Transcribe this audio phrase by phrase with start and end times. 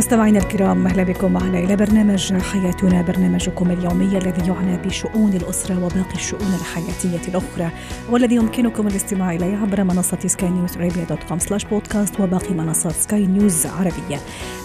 [0.00, 6.14] مستمعينا الكرام أهلا بكم معنا إلى برنامج حياتنا برنامجكم اليومي الذي يعنى بشؤون الأسرة وباقي
[6.14, 7.70] الشؤون الحياتية الأخرى
[8.10, 12.92] والذي يمكنكم الاستماع إليه عبر منصة Sky News Arabia dot com slash podcast وباقي منصات
[12.92, 14.20] سكاي نيوز عربية.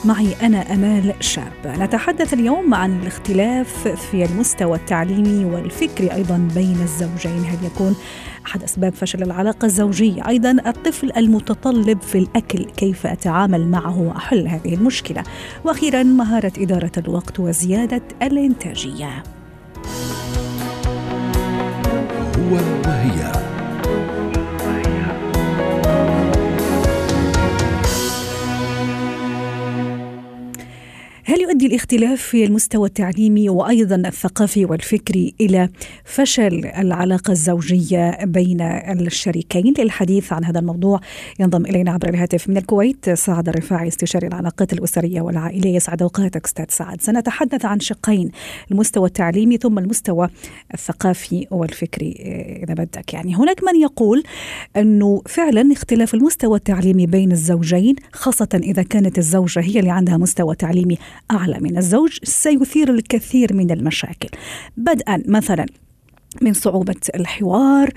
[0.06, 1.54] معي أنا أمال شاب.
[1.66, 7.96] نتحدث اليوم عن الاختلاف في المستوى التعليمي والفكري أيضا بين الزوجين هل يكون
[8.46, 10.28] أحد أسباب فشل العلاقة الزوجية.
[10.28, 15.24] أيضا الطفل المتطلب في الأكل كيف أتعامل معه؟ وأحل هذه المشكلة.
[15.64, 19.24] وأخيرا مهارة إدارة الوقت وزيادة الإنتاجية.
[22.38, 22.56] هو
[22.86, 23.35] وهي.
[31.36, 35.70] هل يؤدي الاختلاف في المستوى التعليمي وأيضا الثقافي والفكري إلى
[36.04, 41.00] فشل العلاقة الزوجية بين الشريكين؟ للحديث عن هذا الموضوع
[41.40, 46.66] ينضم إلينا عبر الهاتف من الكويت سعد الرفاعي استشاري العلاقات الأسرية والعائلية يسعد أوقاتك أستاذ
[46.70, 47.02] سعد.
[47.02, 48.32] سنتحدث عن شقين
[48.72, 50.30] المستوى التعليمي ثم المستوى
[50.74, 52.12] الثقافي والفكري
[52.64, 54.24] إذا بدك يعني هناك من يقول
[54.78, 60.56] أنه فعلا اختلاف المستوى التعليمي بين الزوجين خاصة إذا كانت الزوجة هي اللي عندها مستوى
[60.56, 60.98] تعليمي
[61.32, 64.30] أعلى من الزوج سيثير الكثير من المشاكل.
[64.78, 65.66] بدءا مثلا
[66.42, 67.90] من صعوبة الحوار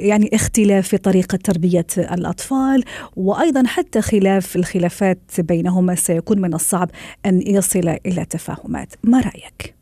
[0.00, 2.84] يعني اختلاف في طريقة تربية الأطفال
[3.16, 6.90] وأيضا حتى خلاف الخلافات بينهما سيكون من الصعب
[7.26, 8.94] أن يصل إلى تفاهمات.
[9.04, 9.74] ما رأيك؟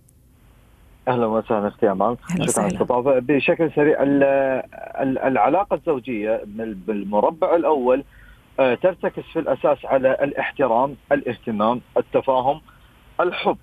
[1.09, 2.17] أهلا وسهلا أختي أمال.
[2.49, 4.03] شكرا بشكل سريع
[5.27, 6.43] العلاقة الزوجية
[6.87, 8.05] بالمربع الأول
[8.57, 12.61] ترتكز في الأساس على الاحترام، الاهتمام، التفاهم،
[13.21, 13.57] الحب.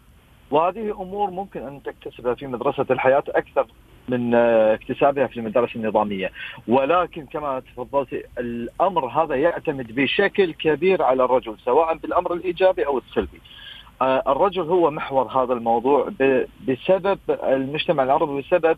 [0.52, 3.67] وهذه أمور ممكن أن تكتسبها في مدرسة الحياة أكثر
[4.09, 6.32] من اكتسابها في المدارس النظامية،
[6.67, 13.42] ولكن كما تفضلت الأمر هذا يعتمد بشكل كبير على الرجل سواء بالأمر الإيجابي أو السلبي.
[14.02, 16.10] الرجل هو محور هذا الموضوع
[16.67, 18.77] بسبب المجتمع العربي بسبب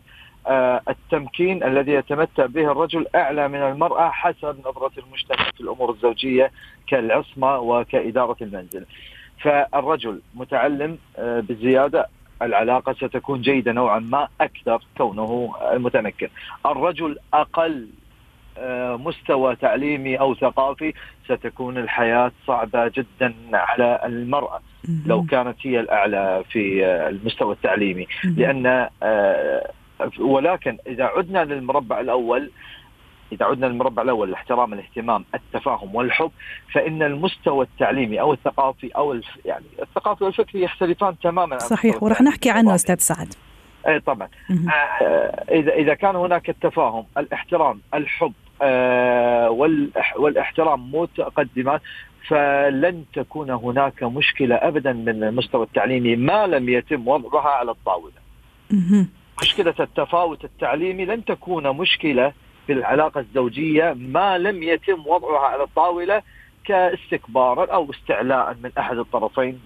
[0.88, 6.50] التمكين الذي يتمتع به الرجل أعلى من المرأة حسب نظرة المجتمع في الأمور الزوجية
[6.86, 8.86] كالعصمة وكإدارة المنزل.
[9.40, 12.06] فالرجل متعلم بزيادة
[12.42, 16.28] العلاقة ستكون جيدة نوعا ما أكثر كونه المتمكن.
[16.66, 17.88] الرجل أقل
[18.98, 20.94] مستوى تعليمي أو ثقافي
[21.24, 24.60] ستكون الحياة صعبة جدا على المرأة
[25.06, 28.88] لو كانت هي الأعلى في المستوى التعليمي لأن
[30.18, 32.50] ولكن إذا عدنا للمربع الأول
[33.32, 36.30] إذا عدنا للمربع الأول الاحترام الاهتمام التفاهم والحب
[36.72, 42.74] فإن المستوى التعليمي أو الثقافي أو يعني الثقافي والفكري يختلفان تماما صحيح وراح نحكي عنه
[42.74, 43.34] أستاذ سعد.
[43.88, 44.28] اي طبعا.
[44.68, 44.72] آه
[45.50, 49.50] اذا إذا كان هناك التفاهم الاحترام الحب آه
[50.18, 51.80] والاحترام متقدمان
[52.28, 58.12] فلن تكون هناك مشكلة ابدا من المستوى التعليمي ما لم يتم وضعها على الطاولة.
[59.42, 62.32] مشكلة التفاوت التعليمي لن تكون مشكلة
[62.66, 66.22] في العلاقة الزوجية ما لم يتم وضعها على الطاولة
[66.64, 69.58] كاستكبارا أو استعلاء من أحد الطرفين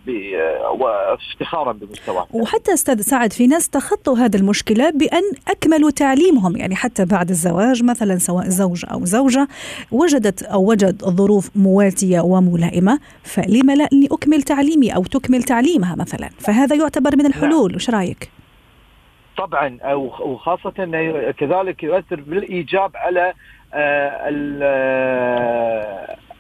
[0.79, 2.27] وافتخارا بمستواه.
[2.33, 7.85] وحتى أستاذ سعد في ناس تخطوا هذه المشكلة بأن أكملوا تعليمهم يعني حتى بعد الزواج
[7.85, 9.49] مثلا سواء زوج أو زوجة
[9.93, 16.29] وجدت أو وجد ظروف مواتية وملائمة فلما لا أني أكمل تعليمي أو تكمل تعليمها مثلا
[16.39, 18.38] فهذا يعتبر من الحلول وش رأيك؟
[19.38, 19.78] طبعا
[20.21, 23.32] وخاصة إنه كذلك يؤثر بالإيجاب على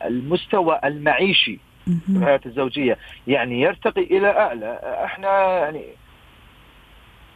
[0.04, 2.98] المستوى المعيشي في الحياة الزوجية.
[3.26, 4.78] يعني يرتقي إلى أعلى.
[5.04, 5.82] إحنا يعني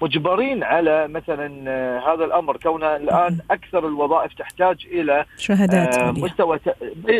[0.02, 1.46] مجبرين على مثلا
[2.08, 2.56] هذا الأمر.
[2.56, 6.58] كون الآن أكثر الوظائف تحتاج إلى شهادات مستوى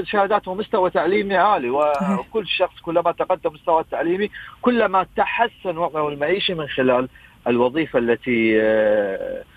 [0.02, 1.70] شهادات ومستوى تعليمي عالي.
[1.70, 4.30] وكل شخص كلما تقدم مستوى التعليمي
[4.62, 7.08] كلما تحسن وضعه المعيشي من خلال
[7.46, 8.58] الوظيفة التي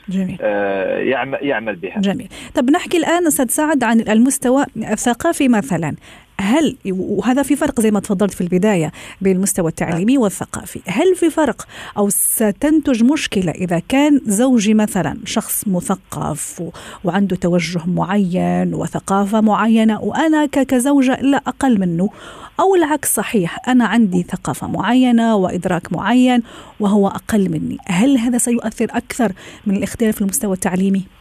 [0.10, 0.42] جميل.
[1.12, 2.00] يعمل يعمل بها.
[2.00, 2.30] جميل.
[2.56, 5.96] طب نحكي الآن أستاذ سعد عن المستوى الثقافي مثلا.
[6.42, 8.92] هل وهذا في فرق زي ما تفضلت في البداية
[9.22, 11.68] بين المستوى التعليمي والثقافي هل في فرق
[11.98, 16.64] أو ستنتج مشكلة إذا كان زوجي مثلا شخص مثقف
[17.04, 22.10] وعنده توجه معين وثقافة معينة وأنا كزوجة لا أقل منه
[22.60, 26.44] أو العكس صحيح أنا عندي ثقافة معينة وإدراك معين
[26.80, 29.32] وهو أقل مني هل هذا سيؤثر أكثر
[29.66, 31.15] من الاختلاف في المستوى التعليمي؟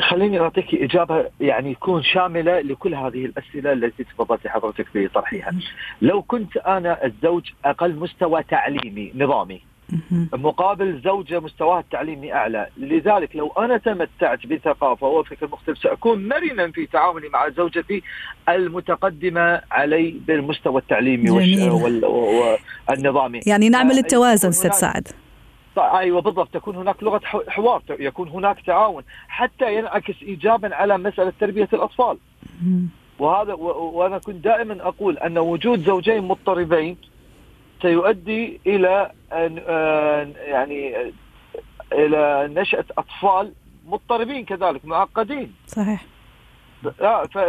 [0.00, 5.52] خليني أعطيك إجابة يعني تكون شاملة لكل هذه الأسئلة التي تفضلت حضرتك بطرحها.
[6.02, 9.60] لو كنت أنا الزوج أقل مستوى تعليمي نظامي
[10.32, 16.86] مقابل زوجة مستواها التعليمي أعلى لذلك لو أنا تمتعت بثقافة وفكر مختلف سأكون مرنا في
[16.86, 18.02] تعاملي مع زوجتي
[18.48, 21.30] المتقدمة علي بالمستوى التعليمي
[22.88, 23.40] والنظامي.
[23.46, 25.08] يعني نعمل التوازن ست سعد.
[25.78, 31.68] أيوه بالضبط تكون هناك لغة حوار يكون هناك تعاون حتى ينعكس ايجابا على مسألة تربية
[31.72, 32.18] الأطفال.
[33.18, 36.96] وهذا وأنا كنت دائما أقول أن وجود زوجين مضطربين
[37.82, 39.56] سيؤدي إلى أن
[40.36, 41.12] يعني
[41.92, 43.52] إلى نشأة أطفال
[43.86, 45.54] مضطربين كذلك معقدين.
[45.66, 46.04] صحيح.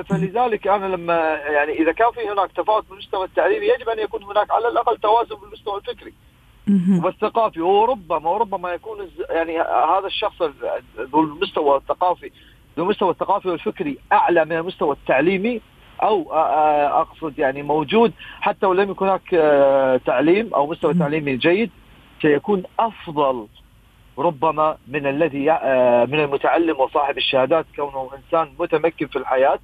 [0.09, 4.51] فلذلك أنا لما يعني إذا كان في هناك تفاوت بالمستوى التعليمي يجب أن يكون هناك
[4.51, 6.13] على الأقل توازن بالمستوى الفكري.
[7.03, 8.97] والثقافي وربما وربما يكون
[9.29, 10.41] يعني هذا الشخص
[10.99, 12.31] ذو المستوى الثقافي
[12.77, 15.61] ذو المستوى الثقافي والفكري أعلى من المستوى التعليمي
[16.03, 16.33] أو
[17.01, 18.13] أقصد يعني موجود.
[18.41, 19.29] حتى ولم يكن هناك
[20.05, 21.69] تعليم أو مستوى تعليمي جيد
[22.21, 23.47] سيكون أفضل
[24.17, 25.39] ربما من الذي
[26.11, 29.59] من المتعلم وصاحب الشهادات كونه إنسان متمكن في الحياة.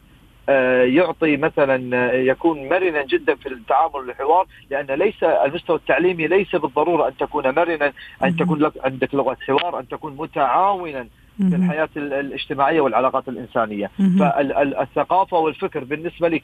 [0.84, 7.18] يعطي مثلا يكون مرنا جدا في التعامل والحوار لأن ليس المستوى التعليمي ليس بالضرورة أن
[7.18, 7.94] تكون مرنا
[8.24, 11.08] أن تكون لك عندك لغة حوار أن تكون متعاونا
[11.38, 13.92] في الحياة الاجتماعية والعلاقات الإنسانية.
[14.20, 16.42] فالثقافة والفكر بالنسبة لي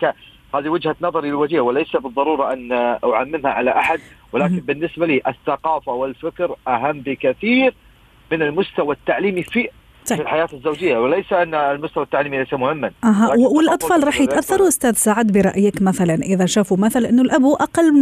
[0.56, 2.72] هذه وجهة نظري الوجهه وليس بالضرورة أن
[3.04, 4.00] أعممها على أحد
[4.34, 7.74] ولكن بالنسبة لي الثقافة والفكر أهم بكثير
[8.31, 9.69] من المستوى التعليمي في
[10.09, 10.17] طيب.
[10.17, 13.29] في الحياة الزوجية وليس أن المستوى التعليمي ليس مهما أه.
[13.38, 17.94] والأطفال راح يتأثروا أستاذ سعد برأيك مثلا إذا شافوا مثلا إنه الأب أقل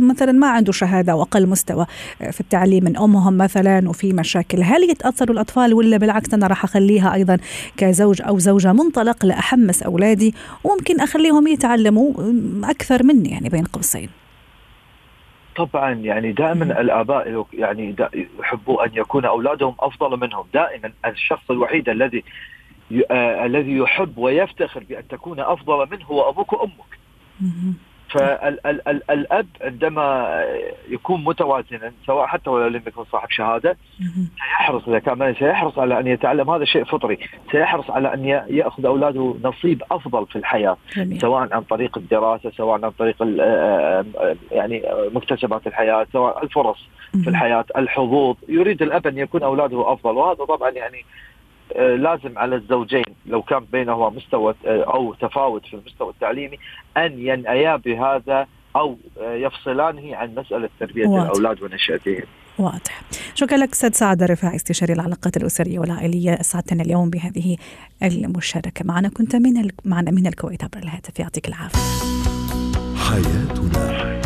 [0.00, 1.86] مثلا ما عنده شهادة واقل مستوى
[2.30, 7.14] في التعليم من أمهم مثلا وفي مشاكل هل يتأثروا الأطفال ولا بالعكس أنا راح أخليها
[7.14, 7.38] أيضا
[7.76, 10.34] كزوج أو زوجة منطلق لأحمس أولادي
[10.64, 12.12] وممكن أخليهم يتعلموا
[12.64, 14.19] أكثر مني يعني بين قوسين
[15.64, 17.96] طبعا يعني دائما الآباء يعني
[18.40, 20.44] يحبوا أن يكون أولادهم أفضل منهم.
[20.54, 22.24] دائما الشخص الوحيد الذي
[23.10, 26.98] آه الذي يحب ويفتخر بأن تكون أفضل منه هو أبوك وأمك.
[28.10, 30.38] فالاب عندما
[30.88, 33.76] يكون متوازنا سواء حتى ولو لم يكن صاحب شهادة
[34.34, 36.50] سيحرص إذا كان سيحرص على أن يتعلم.
[36.50, 37.18] هذا شيء فطري،
[37.52, 41.20] سيحرص على أن يأخذ أولاده نصيب أفضل في الحياة جميل.
[41.20, 43.16] سواء عن طريق الدراسة سواء عن طريق
[44.50, 44.82] يعني
[45.14, 46.88] مكتسبات الحياة سواء الفرص
[47.24, 48.36] في الحياة الحظوظ.
[48.48, 51.29] يريد الأب أن يكون أولاده أفضل وهذا طبعا يعني آه،
[51.76, 56.58] لازم على الزوجين لو كان بينهما مستوى آه، أو تفاوت في المستوى التعليمي
[56.96, 58.46] أن ينأيا بهذا
[58.76, 61.30] أو آه، يفصلانه عن مسألة تربية واضح.
[61.30, 62.22] الأولاد ونشأتهم.
[62.58, 63.02] واضح.
[63.34, 67.56] شكرا لك أستاذ سعد الرفاعي استشاري العلاقات الأسرية والعائلية اسعدتنا اليوم بهذه
[68.02, 71.78] المشاركة معنا كنت من معنا من الكويت عبر الهاتف يعطيك العافية.
[72.96, 74.19] حياتنا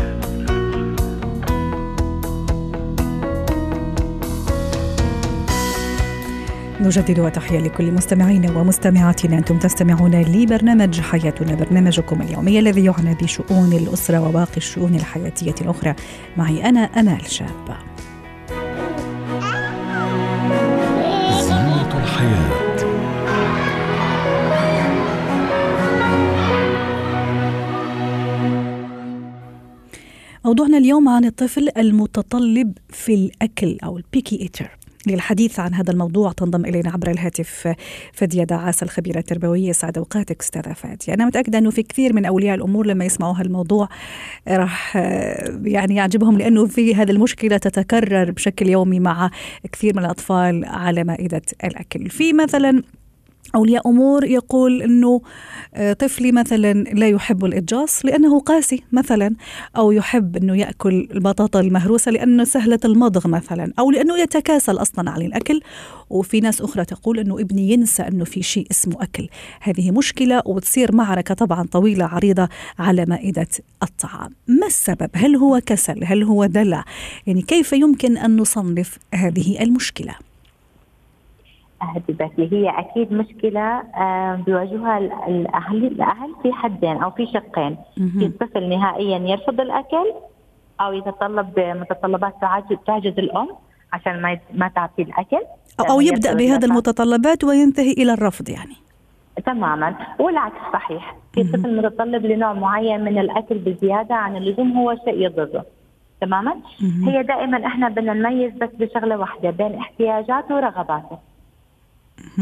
[6.85, 9.39] نجدد وتحية لكل مستمعينا ومستمعاتنا.
[9.39, 15.95] أنتم تستمعون لبرنامج حياتنا برنامجكم اليومي الذي يعنى بشؤون الأسرة وباقي الشؤون الحياتية الأخرى.
[16.37, 17.77] معي أنا أمال شابة
[21.41, 22.65] زينة الحياة.
[30.45, 36.65] موضوعنا اليوم عن الطفل المتطلب في الأكل أو البيكي إيتر للحديث عن هذا الموضوع تنضم
[36.65, 37.75] إلينا عبر الهاتف
[38.13, 39.73] فاديه دعاس الخبيرة التربوية.
[39.73, 41.15] سعد أوقاتك أستاذة فادية.
[41.15, 43.89] أنا متأكدة أنه في كثير من أولياء الأمور لما يسمعوا هالموضوع
[44.49, 44.97] راح
[45.65, 49.31] يعني يعجبهم لأنه في هذه المشكلة تتكرر بشكل يومي مع
[49.73, 52.11] كثير من الأطفال على مائدة الأكل.
[52.11, 52.83] في مثلا
[53.55, 55.21] أولياء أمور يقول أنه
[55.75, 59.35] آه، طفلي مثلا لا يحب الإدجاص لأنه قاسي مثلا
[59.77, 65.23] أو يحب أنه يأكل البطاطا المهروسة لأنه سهلة المضغ مثلا أو لأنه يتكاسل أصلا عن
[65.23, 65.61] الأكل
[66.11, 69.29] وفي ناس أخرى تقول أنه ابني ينسى أنه في شيء اسمه أكل
[69.61, 73.49] هذه مشكلة وتصير معركة طبعا طويلة عريضة على مائدة
[73.83, 76.85] الطعام ما السبب؟ هل هو كسل؟ هل هو دلع؟
[77.27, 80.15] يعني كيف يمكن أن نصنف هذه المشكلة؟
[81.85, 83.83] حبيبتي هي أكيد مشكلة
[84.47, 84.99] بيواجهها
[85.29, 87.77] الاهل الأهل في حدين أو في شقين.
[87.95, 90.13] في الطفل نهائيا يرفض الأكل
[90.81, 92.35] أو يتطلب متطلبات
[92.87, 93.49] تعجز الأم
[93.93, 95.41] عشان ما ما تعطي الأكل.
[95.91, 98.75] أو يبدأ بهذه المتطلبات وينتهي إلى الرفض يعني.
[99.47, 99.95] تماما.
[100.19, 101.17] والعكس صحيح.
[101.33, 105.65] في طفل متطلب لنوع معين من الأكل بزيادة عن اللزوم هو شيء يضره.
[106.21, 106.57] تماما؟
[107.07, 111.19] هي دائما إحنا بدنا نميز بس بشغلة واحدة بين احتياجاته ورغباته.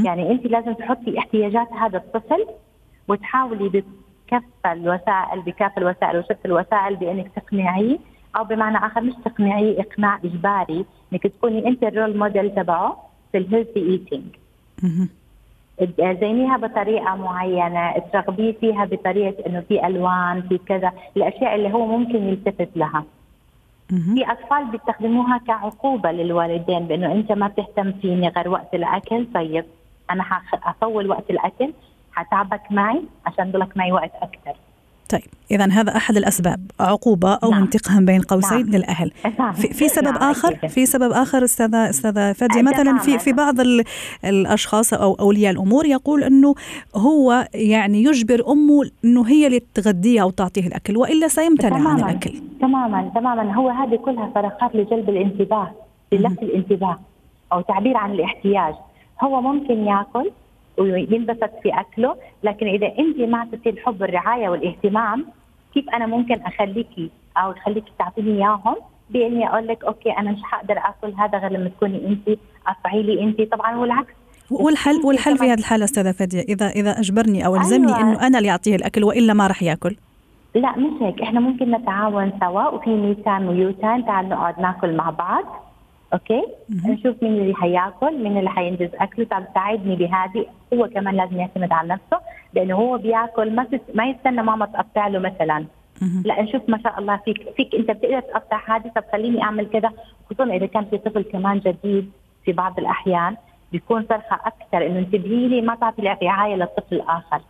[0.05, 2.47] يعني انت لازم تحطي احتياجات هذا الطفل
[3.09, 7.99] وتحاولي بكافه الوسائل بكافه الوسائل وشتى الوسائل بأنك تقنعيه
[8.37, 13.39] أو بمعنى آخر مش تقنعيه إقناع إجباري إنك تكوني أنت ال role model تبعه في
[13.39, 14.25] ال healthy eating
[16.21, 22.17] زينيها بطريقة معينة ترغبيه فيها بطريقة إنه في ألوان في كذا الأشياء اللي هو ممكن
[22.17, 23.05] يلتفت لها.
[23.93, 29.27] في أطفال بيستخدموها كعقوبة للوالدين بأنه أنت ما بتهتم فيني غير وقت الأكل.
[29.35, 29.65] طيب
[30.11, 30.23] أنا
[30.63, 31.73] حطول وقت الأكل
[32.13, 34.57] حتعبك معي عشان ضلك معي وقت أكثر.
[35.13, 37.63] طيب اذا هذا أحد الأسباب عقوبة أو نعم.
[37.63, 38.71] انتقام بين قوسين نعم.
[38.71, 39.53] للأهل نعم.
[39.53, 40.31] في, في سبب نعم.
[40.31, 43.55] آخر في سبب آخر أستاذة أستاذة فادية مثلا في في بعض
[44.25, 46.55] الأشخاص أو أولياء الأمور يقول إنه
[46.97, 51.91] هو يعني يجبر أمه إنه هي اللي تغذيه أو تعطيه الأكل وإلا سيمتنع تماماً.
[51.91, 55.71] عن الأكل تماما تماما هو هذه كلها فراغات لجلب الانتباه
[56.13, 56.99] للفت الانتباه
[57.53, 58.75] أو تعبير عن الاحتياج
[59.23, 60.31] هو ممكن يأكل
[60.79, 62.17] وينبسط في أكله.
[62.43, 65.27] لكن إذا انت ما اعطيتي الحب والرعايه والاهتمام
[65.75, 68.77] كيف أنا ممكن أخليكي أو اخليكي تعطيني إياهم؟
[69.11, 73.23] بإني أقول لك okay أنا مش حقدر آكل هذا غير لما تكوني انت قطعي لي
[73.23, 73.53] انت.
[73.53, 74.13] طبعا والعكس.
[74.51, 78.01] والحل والحل في هذه الحالة أستاذة فاديه اذا إذا أجبرني أو ألزمني أيوة.
[78.01, 79.97] إنه أنا اللي أعطيه الأكل وإلا ما راح يأكل.
[80.55, 81.23] لا مش هيك.
[81.23, 85.45] إحنا ممكن نتعاون سوا وفي me time و you time تعال نقعد ناكل مع بعض.
[86.13, 90.47] okay؟ نشوف مين اللي حياكل مين اللي حينجز اكله طب ساعدني بهذه.
[90.75, 92.21] هو كمان لازم يعتمد على نفسه
[92.55, 95.65] لأنه هو بياكل ما ما يستنى ماما تقطع له مثلا.
[96.25, 97.75] لا نشوف ما شاء الله فيك فيك.
[97.75, 99.91] أنت بتقدر تقطع هذه؟ طب خليني أعمل كذا.
[100.27, 102.11] خصوصا إذا كان في طفل كمان جديد
[102.45, 103.37] في بعض الأحيان
[103.73, 107.41] بيكون صرخه أكثر إنه انتبهي لي ما تعطي رعايه للطفل الآخر.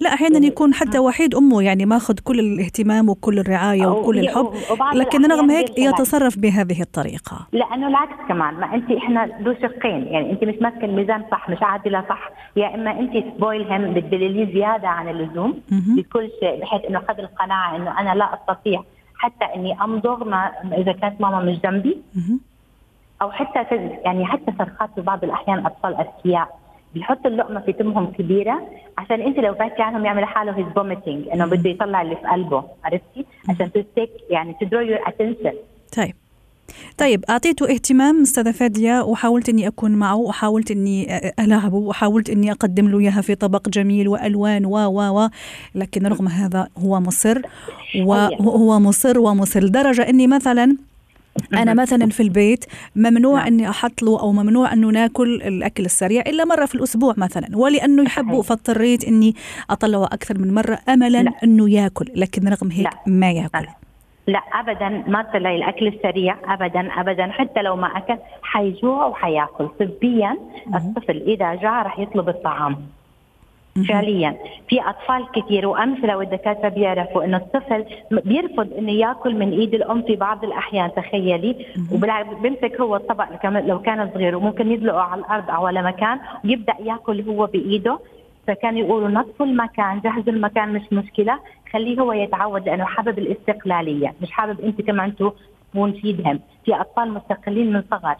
[0.00, 4.52] لا أحيانا يكون حتى وحيد أمه يعني ماخذ كل الاهتمام وكل الرعاية وكل الحب
[4.94, 7.46] لكن رغم هيك يتصرف بهذه الطريقة.
[7.52, 11.58] لأنه العكس كمان ما انت إحنا ذو شقين يعني انت مش ماسكة الميزان صح مش
[11.62, 16.98] عادلة صح يا إما انت spoil هم بتدلليه زيادة عن اللزوم بكل شيء بحيث إنه
[17.08, 18.82] خذ القناعة إنه أنا لا أستطيع
[19.18, 22.02] حتى إني أمضغ ما إذا كانت ماما مش جنبي.
[23.22, 23.58] أو حتى
[24.04, 26.59] يعني حتى صرخات في بعض الأحيان أطفال أذكياء.
[26.94, 28.68] بيحط اللقمة في تمهم كبيرة
[28.98, 32.64] عشان انت لو بعدتي عنهم يعمل حاله he's vomiting إنه بده يطلع اللي في قلبه
[32.84, 35.52] عرفتي؟ عشان ت stick يعني ت draw your attention
[35.96, 36.14] طيب.
[36.98, 42.88] طيب أعطيته اهتمام أستاذة فادية وحاولت إني أكون معه وحاولت إني العبه وحاولت إني أقدم
[42.88, 45.28] له إياها في طبق جميل وألوان و و و
[45.74, 47.42] لكن رغم هذا هو مصر
[47.96, 49.60] وهو مصر ومصر.
[49.60, 50.76] لدرجة إني مثلا
[51.54, 52.64] أنا مثلا في البيت
[52.96, 53.46] ممنوع نعم.
[53.46, 58.02] إني أحط له أو ممنوع إنه ناكل الأكل السريع إلا مرة في الأسبوع مثلا ولأنه
[58.02, 59.34] يحبه فاضطريت إني
[59.70, 61.32] أطلعه أكثر من مرة املا لا.
[61.44, 62.90] إنه ياكل لكن رغم هيك لا.
[63.06, 63.66] ما ياكل.
[64.26, 64.42] لا.
[64.52, 69.68] ابدا ما تطلعي الأكل السريع ابدا ابدا حتى لو ما أكل حيجوع وحياكل.
[69.80, 70.36] طبيا
[70.74, 72.76] الطفل إذا جاع راح يطلب الطعام.
[73.88, 74.36] فعليا.
[74.68, 80.16] في أطفال كثير وامثله والدكاتره بيعرفوا إنه الطفل بيرفض إنه يأكل من إيد الأم في
[80.16, 81.66] بعض الأحيان تخيلي.
[81.92, 86.74] وبالعكس بيمسك هو الطبق لو كان صغير وممكن يدلقه على الأرض أو على مكان ويبدأ
[86.80, 87.98] يأكل هو بإيده.
[88.46, 91.38] فكان يقولوا نظفوا المكان جهزوا المكان مش مشكلة.
[91.72, 97.72] خليه هو يتعود لأنه حابب الاستقلالية مش حابب أنت كمان تكون فيدهم في أطفال مستقلين
[97.72, 98.16] من صغر.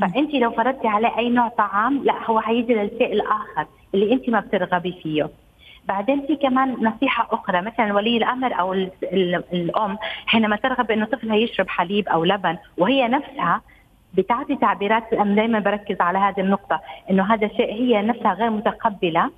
[0.00, 3.66] فأنت لو فرضتي عليه أي نوع طعام لا هو حيجي للشيء الآخر.
[3.94, 5.30] اللي انت ما بترغبي فيه.
[5.88, 8.72] بعدين في كمان نصيحة أخرى مثلا ولي الأمر أو
[9.52, 13.60] الأم حينما ترغب إنه طفلها يشرب حليب أو لبن وهي نفسها
[14.14, 16.80] بتعطي تعبيرات أنا دائما بركز على هذه النقطة
[17.10, 19.30] إنه هذا الشيء هي نفسها غير متقبلة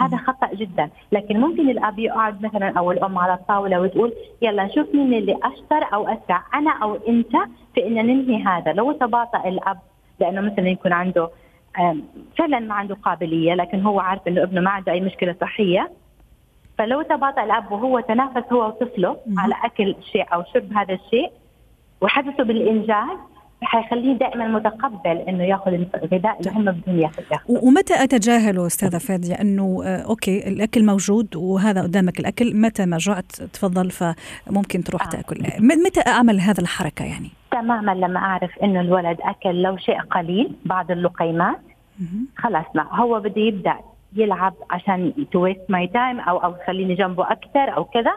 [0.00, 0.90] هذا خطأ جدا.
[1.12, 5.94] لكن ممكن الأب يقعد مثلا أو الأم على الطاولة وتقول يلا نشوف مين اللي أشطر
[5.94, 7.32] أو أسرع أنا أو أنت
[7.74, 8.72] في إن ننهي هذا.
[8.72, 9.78] لو تباطأ الأب
[10.20, 11.28] لأنه مثلا يكون عنده
[12.38, 15.90] فعلا ما عنده قابلية لكن هو عارف إنه ابنه ما عنده أي مشكلة صحية.
[16.78, 21.32] فلو تباطأ الأب وهو تنافس هو وطفله على أكل شيء أو شرب هذا الشيء
[22.00, 23.18] وحدثه بالإنجاز
[23.62, 29.82] حيخليه دائما متقبل إنه يأخذ الغذاء اللي هم بدهم ياخذه ومتى اتجاهله أستاذة فادية؟ إنه
[29.84, 35.10] آه، أوكي الأكل موجود وهذا قدامك الأكل متى ما جعت تفضل فممكن تروح آه.
[35.10, 35.36] تأكل.
[35.60, 40.90] متى أعمل هذا الحركة يعني؟ تماما لما أعرف إنه الولد أكل لو شيء قليل بعض
[40.90, 41.60] اللقيمات.
[42.36, 43.76] خلاص لا هو بده يبدأ
[44.16, 48.12] يلعب عشان to waste my time أو أو خليني جنبه أكثر أو كذا.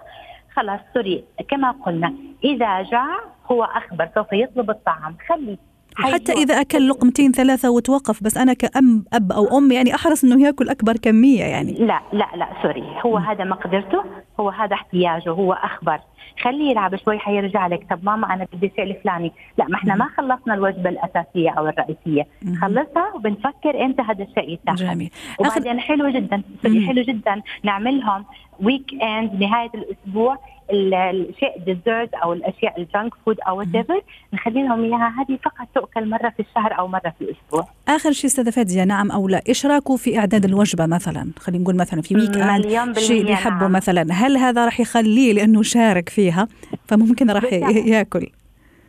[0.53, 2.13] خلاص sorry كما قلنا
[2.43, 3.19] إذا جاع
[3.51, 5.15] هو أخبر سوف يطلب الطعام.
[5.27, 5.57] خلي
[5.95, 10.45] حتى إذا أكل لقمتين ثلاثة وتوقف بس أنا كأم أب أو أم يعني أحرص إنه
[10.45, 11.71] يأكل أكبر كمية يعني.
[11.71, 12.83] لا لا لا sorry.
[13.05, 13.21] هو م.
[13.21, 14.03] هذا مقدرته
[14.39, 15.99] هو هذا احتياجه هو أخبر.
[16.43, 17.87] خليه يلعب شوي حيرجع لك.
[17.89, 19.31] طب ماما أنا بدي فعل فلاني.
[19.57, 22.27] لا ما إحنا ما خلصنا الوجبة الأساسية أو الرئيسية.
[22.61, 25.11] خلصها وبنفكر إمتى هذا الشيء يتاخد جميل.
[25.39, 27.41] وبعدين حلو جدا حلو جدا.
[27.63, 28.25] نعملهم
[28.59, 30.37] weekend نهاية الأسبوع.
[30.71, 34.01] الشيء dessert أو الأشياء ال junk food أو whatever
[34.33, 37.67] نخلي لهم إياها هذه فقط تؤكل مرة في الشهر أو مرة في الأسبوع.
[37.87, 42.01] آخر شيء أستاذة فادية نعم أو لا اشراكه في إعداد الوجبة مثلا خلينا نقول مثلا
[42.01, 43.71] في weekend شيء بيحبه نعم.
[43.71, 46.47] مثلا هل هذا راح يخليه لأنه شارك فيها
[46.87, 48.29] فممكن راح ياكل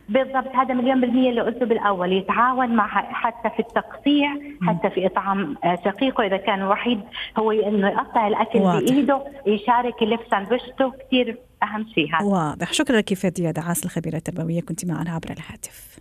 [0.09, 4.29] بالضبط هذا مليون بالمية اللي قلته بالأول يتعاون مع حتى في التقطيع
[4.67, 7.01] حتى في إطعام آه، شقيقه إذا كان وحيد
[7.39, 8.79] هو إنه يقطع الأكل واضح.
[8.79, 12.25] بإيده يشارك يلف ساندويشته كثير أهم شيء هذا.
[12.25, 12.73] واضح.
[12.73, 15.99] شكرا لك فادية دعاس الخبيرة التربوية كنت معنا عبر الهاتف.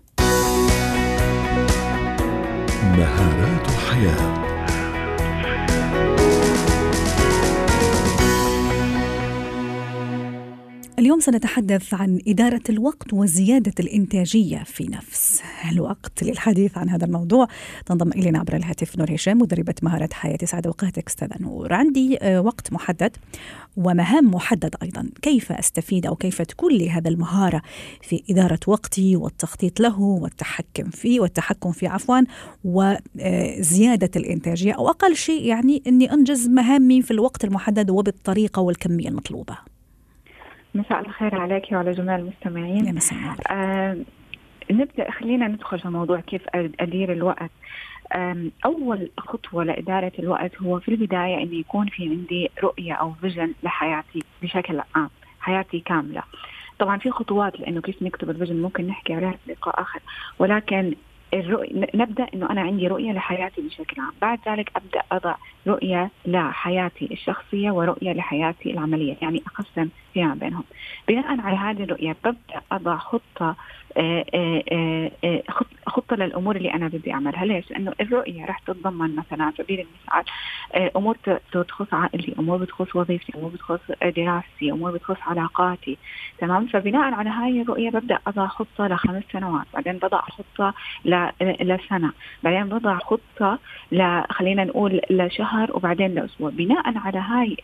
[2.98, 4.55] مهارات حياة.
[10.98, 16.22] اليوم سنتحدث عن إدارة الوقت وزيادة الإنتاجية في نفس الوقت.
[16.22, 17.48] للحديث عن هذا الموضوع
[17.86, 21.72] تنضم إلينا عبر الهاتف نور هشام مدربة مهارات حياة سعد أوقاتك أستاذة نور.
[21.72, 23.16] عندي آه، وقت محدد
[23.76, 25.10] ومهام محددة أيضا.
[25.22, 27.62] كيف أستفيد أو كيف تكون لي هذا المهارة
[28.02, 32.20] في إدارة وقتي والتخطيط له والتحكم فيه والتحكم فيه عفوا
[32.64, 39.75] وزيادة الإنتاجية أو أقل شيء يعني أني أنجز مهامي في الوقت المحدد وبالطريقة والكمية المطلوبة؟
[40.76, 42.86] مساء الخير عليك وعلى جميع المستمعين.
[42.86, 43.18] يا مساء
[43.50, 43.96] آه
[44.70, 47.50] نبدأ خلينا ندخل في موضوع كيف أدير الوقت.
[48.64, 54.22] أول خطوة لإدارة الوقت هو في البداية انه يكون في عندي رؤية أو vision لحياتي
[54.42, 56.22] بشكل عام حياتي كاملة.
[56.78, 60.00] طبعا في خطوات لإنه كيف نكتب ال vision ممكن نحكي عليها في لقاء آخر
[60.38, 60.94] ولكن
[61.34, 65.34] الرؤية نبدأ إنه أنا عندي رؤية لحياتي بشكل عام، بعد ذلك أبدأ أضع
[65.66, 70.64] رؤية لحياتي الشخصية ورؤية لحياتي العملية، يعني أقسم فيما بينهم.
[71.08, 73.56] بناء على هذه الرؤية ببدأ أضع خطة
[73.96, 75.42] آه، آه، آه،
[75.86, 80.32] خطة للأمور اللي أنا بدي أعملها، ليش؟ لأنه الرؤية راح تتضمن مثلا على سبيل المثال
[80.96, 81.16] أمور
[81.54, 83.80] بتخص عائلتي، أمور بتخص وظيفتي، أمور بتخص
[84.16, 85.98] دراستي، أمور بتخص علاقاتي،
[86.38, 90.74] تمام؟ فبناء على هاي الرؤية ببدأ أضع خطة لخمس سنوات، بعدين بضع خطة
[91.60, 93.58] لسنة، بعدين بضع خطة
[93.92, 97.56] ل خلينا نقول لشهر وبعدين لأسبوع، بناء على هاي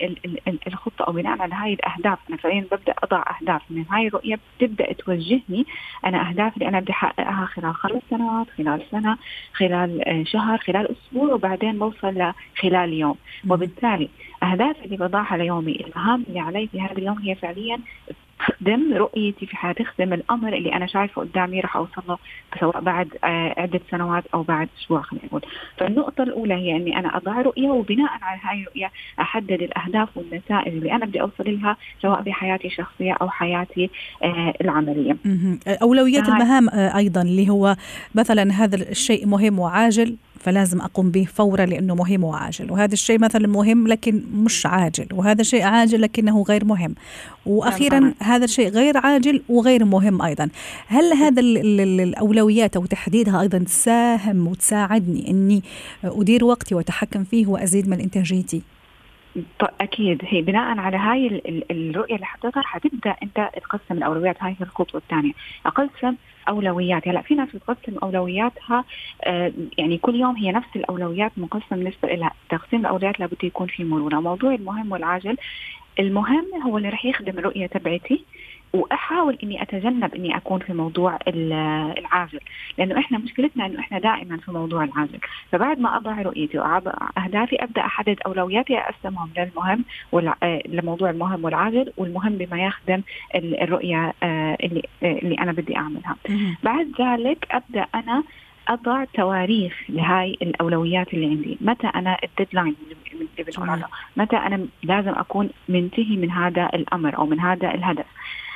[0.67, 4.93] الخطة أو بناء على هاي الأهداف أنا فعليا ببدأ أضع أهداف من هاي الرؤية بتبدا
[4.93, 5.67] توجهني
[6.05, 9.19] أنا اهدافي اللي أنا بدي أحققها خلال خمس سنوات خلال سنة
[9.53, 13.17] خلال آه، شهر خلال أسبوع وبعدين بوصل لخلال يوم.
[13.49, 14.09] وبالتالي
[14.43, 17.79] أهدافي اللي بضعها ليومي المهام اللي علي في هذا اليوم هي فعليا
[18.49, 22.19] تخدم رؤيتي في حياتي تخدم الأمر اللي أنا شايفة قدامي راح أوصل له
[22.61, 25.43] سواء بعد آه، عدة سنوات أو بعد أسبوع خلينا نقول،
[25.79, 30.93] فالنقطة الأولى هي إني أنا أضع رؤية وبناء على هاي الرؤية أحدد الأهداف والنتائج اللي
[30.93, 33.91] أنا بدي أوصل لها سواء بحياتي الشخصية أو حياتي
[34.23, 35.17] آه، العملية.
[35.83, 37.77] أولويات المهام آه، أيضا اللي هو
[38.15, 42.71] مثلا هذا الشيء مهم وعاجل فلازم أقوم به فورا لأنه مهم وعاجل.
[42.73, 45.07] وهذا الشيء مثلا مهم لكن مش عاجل.
[45.13, 46.95] وهذا الشيء عاجل لكنه غير مهم.
[47.47, 50.49] وأخيرا هذا الشيء غير عاجل وغير مهم أيضا.
[50.87, 55.63] هل هذا الأولويات أو تحديدها أيضا تساهم وتساعدني أني
[56.05, 58.63] أدير وقتي وأتحكم فيه وأزيد من إنتاجيتي؟
[59.81, 60.23] أكيد.
[60.29, 64.37] هي بناء على هاي الرؤية اللي حطيتها حتبدا أنت تقسم الأولويات.
[64.41, 65.33] هاي هي الخطوة الثانية.
[65.67, 66.15] أقسم
[66.49, 67.09] أولويات.
[67.09, 68.85] هلا في ناس بتقسم أولوياتها
[69.25, 72.35] آه يعني كل يوم هي نفس الأولويات مقسم بالنسبة لها.
[72.51, 74.21] تقسيم الأولويات لابد يكون في مرونة.
[74.21, 75.37] موضوع المهم والعاجل
[75.99, 78.27] المهم هو اللي رح يخدم الرؤية تبعتي.
[78.73, 81.19] وأحاول إني أتجنب إني أكون في موضوع
[81.99, 82.41] العاجل
[82.79, 85.19] لأنه إحنا مشكلتنا إنه إحنا دائما في موضوع العاجل
[85.53, 89.85] فبعد ما أضع رؤيتي وأضع أهدافي أبدأ أحدد أولوياتي أقسمهم للمهم
[90.69, 93.03] لموضوع المهم والعاجل والمهم بما يخدم
[93.35, 96.17] الرؤية آه، اللي آه، اللي أنا بدي أعملها.
[96.63, 98.23] بعد ذلك أبدأ أنا
[98.69, 101.59] أضع تواريخ لهاي الأولويات اللي عندي.
[101.61, 102.95] متى أنا الديدلاين اللي
[103.39, 103.85] بنقول
[104.17, 108.07] متى أنا لازم أكون منتهي من هذا الأمر أو من هذا الهدف؟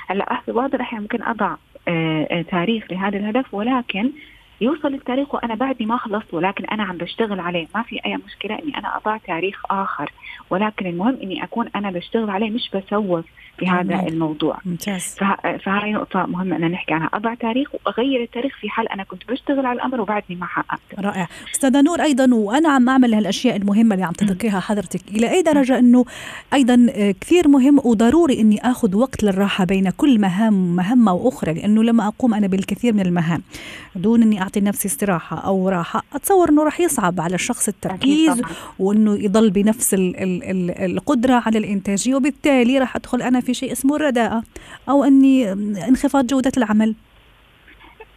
[0.07, 1.57] هلا بعض الاحيان ممكن أضع
[1.89, 4.13] آه، آه، تاريخ لهذا الهدف ولكن
[4.61, 7.67] يوصل التاريخ وأنا بعدي ما خلصت ولكن أنا عم بشتغل عليه.
[7.75, 10.13] ما في أي مشكلة إني أنا أضع تاريخ آخر.
[10.51, 13.25] ولكن المهم إني أكون أنا بشتغل عليه مش بسوف
[13.59, 14.07] في هذا مم.
[14.09, 14.59] الموضوع.
[14.65, 15.17] ممتاز.
[15.65, 17.11] فهاي نقطة مهمة أن نحكي عنها.
[17.15, 21.29] أضع تاريخ وأغير التاريخ في حال أنا كنت بشتغل على الأمر وبعدني ما حققت رائع.
[21.55, 25.79] أستاذة نور أيضا وأنا عم أعمل هالأشياء المهمة اللي عم تذكرها حضرتك إلى أي درجة
[25.79, 26.05] أنه
[26.55, 26.87] أيضا
[27.21, 32.35] كثير مهم وضروري أني أخذ وقت للراحة بين كل مهام مهمة وأخرى لأنه لما أقوم
[32.35, 33.43] أنا بالكثير من المهام.
[33.97, 38.43] دون أني اعطي نفسي استراحة أو راحة أتصور إنه راح يصعب على الشخص التركيز
[38.79, 43.73] وإنه يضل بنفس ال ال ال القدرة على الإنتاجية وبالتالي راح أدخل أنا في شيء
[43.73, 44.43] اسمه الرداءة
[44.89, 45.53] أو إني
[45.89, 46.95] انخفاض جودة العمل.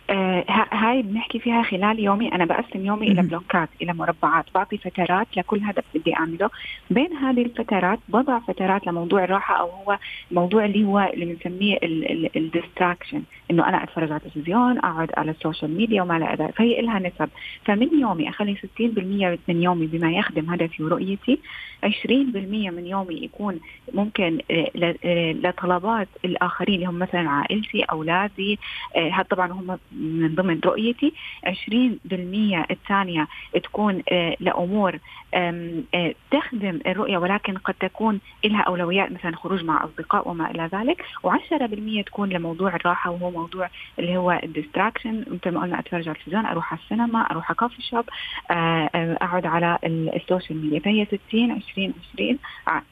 [0.09, 2.35] آه هاي بنحكي فيها خلال يومي.
[2.35, 4.45] أنا بقسم يومي إلى بلوكات إلى مربعات.
[4.55, 6.49] بعطي فترات لكل هدف بدي أعمله.
[6.89, 9.97] بين هذه الفترات بضع فترات لموضوع الراحة أو هو
[10.31, 11.79] موضوع اللي هو اللي بنسميه
[12.35, 16.55] ال distraction إنه أنا أتفرج على التلفزيون أقعد على ال social media وما إلى ذلك
[16.55, 17.29] فهي لها نسب.
[17.65, 21.39] فمن يومي أخلي 60% من يومي بما يخدم هدفي ورؤيتي.
[21.83, 23.59] 20% من يومي يكون
[23.93, 28.59] ممكن آه، آه، لطلبات الآخرين اللي هم مثلا عائلتي أولادي
[28.95, 31.13] هذا طبعا هم من ضمن رؤيتي
[31.45, 33.27] 20% الثانية
[33.63, 34.99] تكون آه، لأمور
[35.33, 41.05] آه، تخدم الرؤية ولكن قد تكون لها أولويات مثلا خروج مع أصدقاء وما إلى ذلك.
[41.27, 46.17] و10% تكون لموضوع الراحة وهو موضوع اللي هو ال distraction مثل ما قلنا أتفرج على
[46.17, 48.05] التلفزيون أروح على السينما أروح على coffee shop
[48.51, 48.89] آه،
[49.21, 50.79] أقعد على ال social media.
[50.79, 52.37] فهي 60 20 20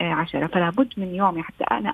[0.01, 1.93] 10 فلا بد من يومي حتى أنا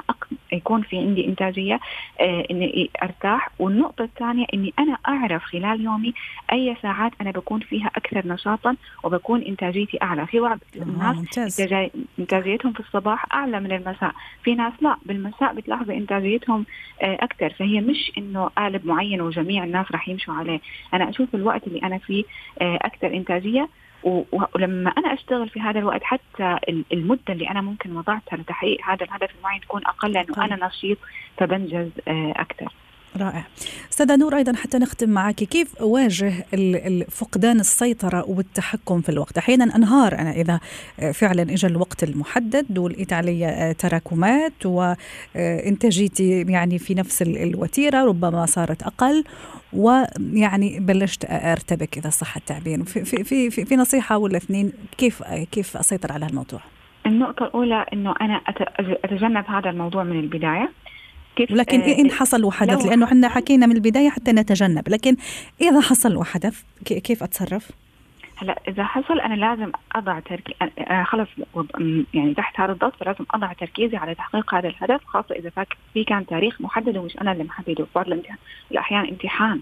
[0.51, 1.79] يكون في عندي إنتاجية
[2.21, 3.49] إني أرتاح.
[3.59, 6.13] والنقطة الثانية إني أنا أعرف خلال يومي
[6.51, 10.27] أي ساعات أنا بكون فيها أكثر نشاطا وبكون إنتاجيتي أعلى.
[10.27, 11.61] في بعض الناس
[12.19, 14.13] إنتاجيتهم في الصباح أعلى من المساء.
[14.43, 16.65] في ناس لا بالمساء بتلاحظي إنتاجيتهم
[17.01, 17.49] آه، أكثر.
[17.49, 20.59] فهي مش إنه قالب معين وجميع الناس راح يمشوا عليه.
[20.93, 22.23] أنا أشوف الوقت اللي أنا فيه
[22.61, 23.69] آه، أكثر إنتاجية.
[24.53, 26.57] ولما أنا أشتغل في هذا الوقت حتى
[26.93, 30.51] المدة اللي أنا ممكن وضعتها لتحقيق هذا الهدف المعين تكون أقل لأنه طيب.
[30.51, 30.97] أنا نشيط
[31.37, 32.73] فبنجز آه، أكثر.
[33.17, 33.45] رائع.
[33.91, 35.35] أستاذة نور أيضا حتى نختم معك.
[35.35, 36.33] كيف أواجه
[37.09, 40.59] فقدان السيطرة والتحكم في الوقت؟ أحيانا أنهار أنا إذا
[41.13, 49.23] فعلا إجا الوقت المحدد ولقيت علي تراكمات وإنتاجيتي يعني في نفس الوتيرة ربما صارت أقل
[49.73, 52.83] ويعني بلشت أرتبك إذا صح التعبير.
[52.83, 56.59] في في في, في نصيحة ولا اثنين كيف كيف أسيطر على الموضوع؟
[57.05, 58.41] النقطة الأولى إنه أنا
[59.03, 60.71] أتجنب هذا الموضوع من البداية.
[61.35, 64.89] كيف لكن آه إن حصل وحدث لأنه إحنا حكينا من البداية حتى نتجنب.
[64.89, 65.15] لكن
[65.61, 67.71] إذا حصل وحدث كيف أتصرف؟
[68.35, 70.55] هلا إذا حصل أنا لازم أضع تركيز
[71.03, 71.27] خلص
[72.13, 75.51] يعني تحت هذا الضغط فلازم أضع تركيزي على تحقيق هذا الهدف خاصة إذا
[75.93, 78.05] في كان تاريخ محدد ومش أنا اللي محدده بعض
[78.71, 79.59] الأحيان امتحان.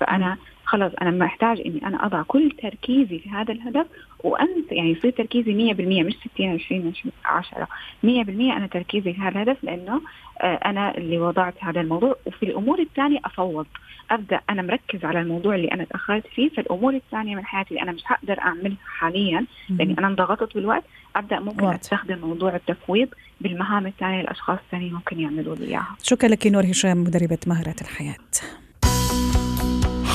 [0.00, 3.86] فأنا خلاص أنا محتاج إني أنا أضع كل تركيزي في هذا الهدف
[4.24, 6.92] وانت يعني يصير تركيزي 100% مش 60 20
[7.24, 7.68] 10
[8.04, 8.08] 100%
[8.56, 10.00] أنا تركيزي في هذا الهدف لأنه
[10.40, 13.66] آه، أنا اللي وضعت هذا الموضوع وفي الأمور الثانية أفوض
[14.10, 17.92] أبدأ أنا مركز على الموضوع اللي أنا تأخرت فيه فالامور الثانية من حياتي اللي أنا
[17.92, 20.84] مش هقدر أعملها حاليا لأني أنا انضغطت بالوقت
[21.16, 21.80] أبدأ ممكن وات.
[21.80, 23.08] أستخدم موضوع التفويض
[23.40, 25.96] بالمهام الثانية الاشخاص الثانيين ممكن يعملوا لي إياها.
[26.02, 28.16] شكرا لك نور هشام مدربة مهارات الحياة.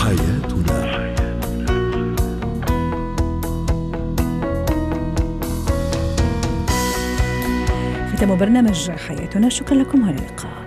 [0.08, 0.80] حياتنا.
[8.16, 9.50] ختام برنامج حياتنا.
[9.50, 10.67] شكرا لكم والى اللقاء.